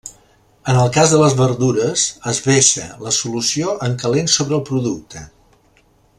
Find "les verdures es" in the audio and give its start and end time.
1.23-2.39